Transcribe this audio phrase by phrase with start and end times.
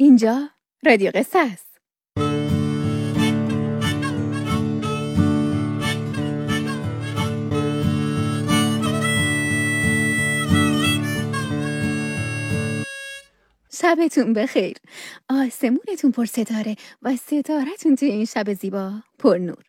[0.00, 0.50] اینجا
[0.86, 1.78] رادیو قصه است.
[13.72, 14.76] شبتون بخیر.
[15.28, 19.64] آسمونتون پر ستاره و ستارتون توی این شب زیبا پر نور.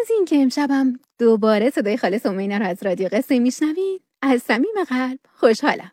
[0.00, 5.18] از اینکه امشبم دوباره صدای خالص امینا رو از رادیو قصه میشنوید از صمیم قلب
[5.32, 5.90] خوشحالم.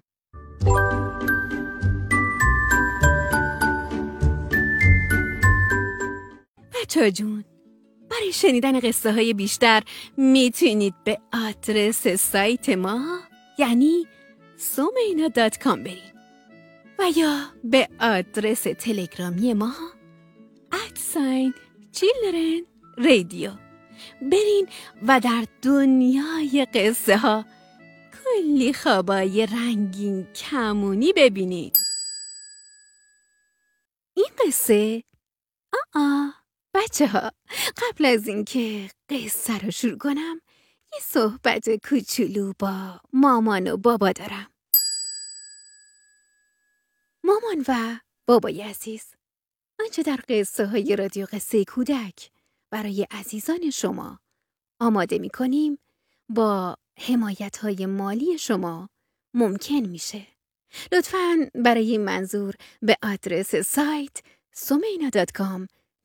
[6.88, 7.46] بچه جون
[8.10, 9.84] برای شنیدن قصه های بیشتر
[10.18, 13.20] می‌تونید به آدرس سایت ما
[13.60, 14.08] یعنی
[14.58, 16.18] سومینا دات کام برید
[17.00, 19.74] و یا به آدرس تلگرامی ما
[20.72, 21.54] ادساین
[21.92, 22.66] چیلدرن
[22.98, 23.52] رادیو
[24.22, 24.68] برین
[25.08, 27.46] و در دنیای قصه ها
[28.24, 31.78] کلی خوابای رنگین کمونی ببینید.
[34.16, 35.04] این قصه
[35.96, 36.37] آ
[36.78, 37.32] بچه ها
[37.78, 40.42] قبل از اینکه قصه رو شروع کنم
[40.94, 44.52] یه صحبت کوچولو با مامان و بابا دارم
[47.24, 49.06] مامان و بابای عزیز
[49.80, 52.32] آنچه در قصه های رادیو قصه کودک
[52.70, 54.20] برای عزیزان شما
[54.80, 55.78] آماده می کنیم
[56.30, 58.90] با حمایت های مالی شما
[59.34, 60.28] ممکن میشه.
[60.92, 64.18] لطفاً برای این منظور به آدرس سایت
[64.54, 65.10] سومینا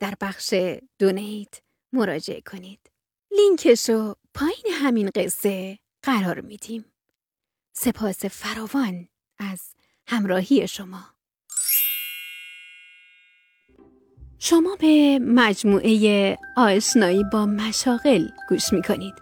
[0.03, 0.55] در بخش
[0.99, 1.61] دونیت
[1.93, 2.91] مراجعه کنید.
[3.37, 6.85] لینکشو پایین همین قصه قرار میدیم.
[7.73, 9.61] سپاس فراوان از
[10.07, 11.05] همراهی شما.
[14.39, 19.15] شما به مجموعه آشنایی با مشاغل گوش می کنید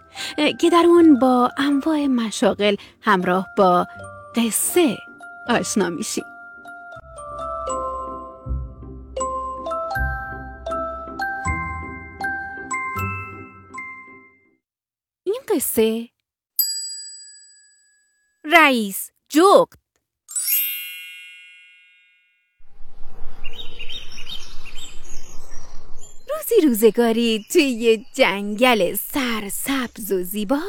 [0.59, 3.87] که در اون با انواع مشاغل همراه با
[4.35, 4.97] قصه
[5.49, 6.30] آشنا میشید.
[15.55, 16.09] قصه؟
[18.43, 19.77] رئیس جغد.
[26.29, 30.61] روزی روزگاری توی یه جنگل سرسبز و زیبا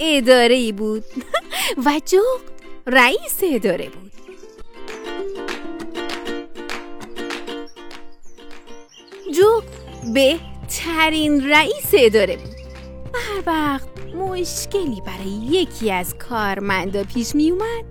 [0.00, 1.04] اداره بود
[1.86, 2.52] و جغد
[2.86, 4.12] رئیس اداره بود.
[9.32, 12.55] جغد بهترین رئیس اداره بود.
[13.36, 17.84] هر وقت مشکلی برای یکی از کارمندا پیش می اومد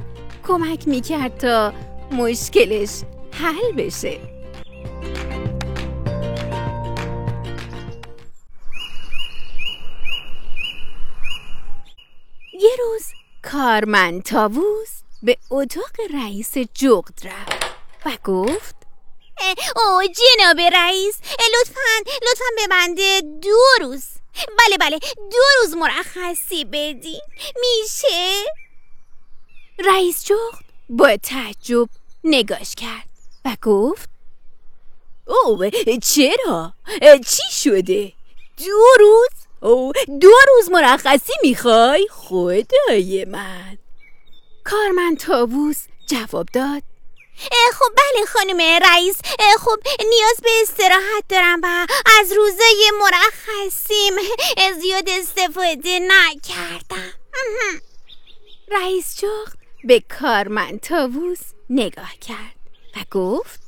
[0.48, 1.74] کمک می کرد تا
[2.12, 2.90] مشکلش
[3.32, 4.20] حل بشه.
[12.54, 13.06] یه روز
[13.44, 14.90] کارمند تاووس
[15.24, 17.76] به اتاق رئیس جغد رفت
[18.06, 18.76] و گفت
[19.76, 21.20] او جناب رئیس
[21.62, 24.15] لطفا لطفا به بنده دو روز.
[24.60, 27.22] بله بله دو روز مرخصی بدین
[27.62, 28.44] میشه
[29.80, 31.90] رئیس جغد با تعجب
[32.24, 33.10] نگاش کرد
[33.46, 34.10] و گفت
[35.28, 35.70] او
[36.04, 36.74] چرا؟
[37.28, 38.14] چی شده؟
[38.58, 39.30] دو روز؟
[39.62, 39.92] او
[40.22, 43.78] دو روز مرخصی می‌خوای؟ خدای من
[44.64, 46.84] کارمند تاووس جواب داد
[47.74, 49.16] خب بله خانم رئیس.
[49.60, 51.88] خب نیاز به استراحت دارم و
[52.20, 54.14] از روزای مرخصیم
[54.82, 57.12] زیاد استفاده نکردم.
[58.72, 62.56] رئیس جغد به کارمند تاووس نگاه کرد
[62.96, 63.60] و گفت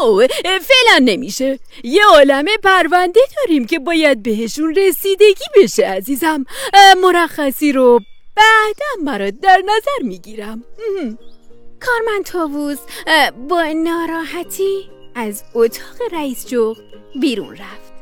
[0.00, 1.58] او فعلا نمیشه.
[1.84, 6.44] یه عالم پرونده داریم که باید بهشون رسیدگی بشه عزیزم.
[7.02, 8.00] مرخصی رو
[8.36, 10.64] بعدم برات در نظر می‌گیرم.
[11.86, 12.78] کارمند تاووس
[13.48, 16.80] با ناراحتی از اتاق رئیس جغد
[17.20, 17.94] بیرون رفت.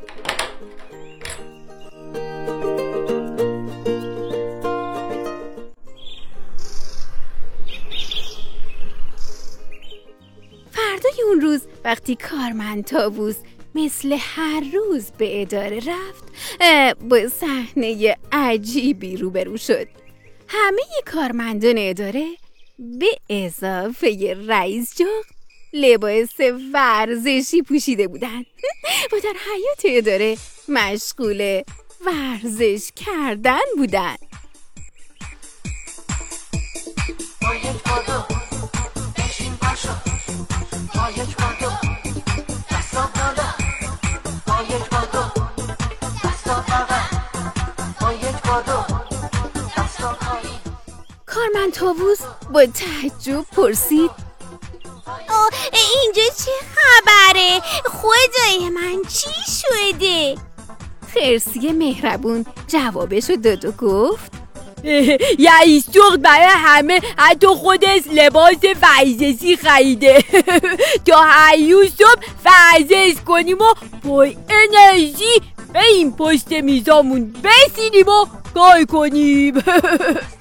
[10.71, 13.35] فردای اون روز وقتی کارمند تاووس
[13.75, 16.23] مثل هر روز به اداره رفت
[17.01, 19.87] با صحنه عجیبی روبرو شد.
[20.47, 20.81] همه
[21.13, 22.27] کارمندان اداره
[22.79, 25.35] به اضافه رئیس جغد
[25.73, 26.29] لباس
[26.73, 28.45] ورزشی پوشیده بودند.
[29.13, 30.37] و در حیات اداره
[30.67, 31.61] مشغول
[32.05, 34.32] ورزش کردن بودند.
[51.43, 52.19] کارمند تاووس
[52.53, 54.11] با تعجب پرسید.
[55.73, 56.49] اینجا چه
[59.07, 59.29] چی
[59.59, 60.35] شده؟
[61.13, 64.31] خرسی مهربون جوابشو داد و گفت.
[65.47, 70.23] یعیس جغد برای همه حتی خودش لباس ورزشی خریده.
[71.05, 73.73] تا هیو صبح ورزش کنیم و
[74.03, 75.41] با انرژی
[75.73, 79.53] به این پشت میزامون بسیدیم و کار کنیم.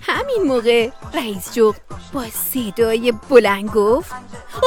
[0.00, 1.80] همین موقع رئیس جغد
[2.12, 4.12] با صدای بلند گفت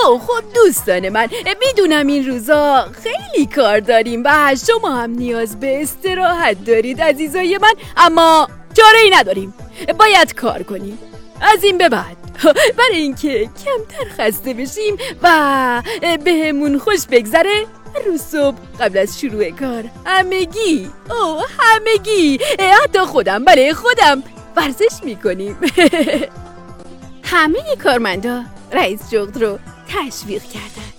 [0.06, 1.28] او خب دوستان من
[1.60, 7.74] می‌دونم این روزا خیلی کار داریم و شما هم نیاز به استراحت دارید عزیزای من
[7.98, 9.54] اما چاره ای نداریم.
[10.00, 11.00] باید کار کنیم.
[11.42, 12.21] از این به بعد.
[12.78, 15.84] برای اینکه کمتر خسته بشیم و
[16.26, 17.66] بهمون خوش بگذره
[18.06, 19.84] روز صبح قبل از شروع کار.
[20.06, 22.40] همگی او همگی
[22.84, 24.24] حتی خودم برای خودم
[24.56, 25.58] ورزش می‌کنیم.
[27.24, 30.92] همه کارمندا رئیس جغد رو تشویق کردن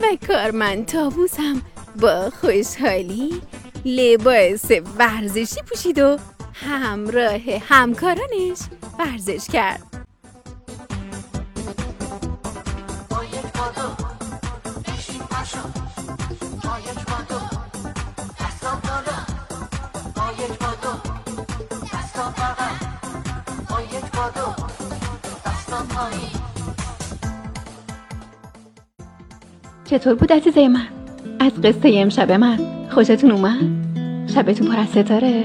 [0.00, 1.62] و کارمند تابوس هم
[2.00, 3.40] با خوشحالی
[3.84, 6.18] لباس ورزشی پوشید و
[6.54, 8.58] همراه همکارانش
[8.98, 9.97] ورزش کرد.
[29.84, 30.86] چطور بود عزیزه من؟
[31.40, 32.58] از قصه امشب من
[32.90, 33.60] خوشتون اومد؟
[34.34, 35.44] شبتون پر از ستاره؟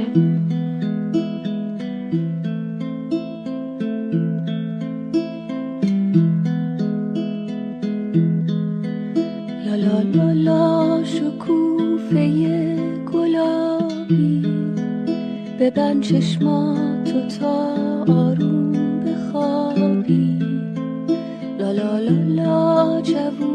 [9.66, 12.28] لا لا شکوفه
[13.06, 14.46] گلابی
[16.02, 17.83] چشماتو تا
[23.04, 23.53] 却不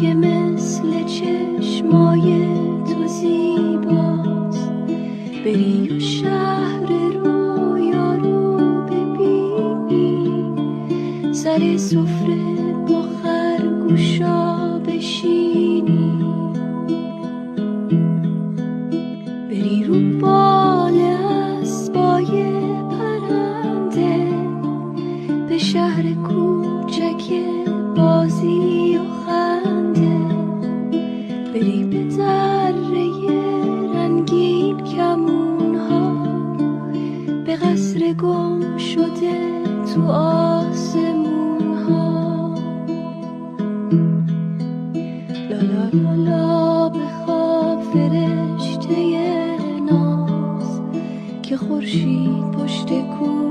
[0.00, 2.46] که مثل چشمای
[2.86, 4.70] تو زیباست.
[5.44, 8.56] بری و شهر رویا رو
[8.86, 10.54] ببینی
[11.32, 16.12] سر سفره با خرگوشا بشینی
[19.50, 19.94] بری رو
[37.54, 39.62] به قصر گم شده
[39.94, 42.54] تو آسمون ها.
[45.50, 48.94] لا لا لا بخواب فرشته
[49.90, 50.80] ناز
[51.42, 53.43] که خورشید پشت کوها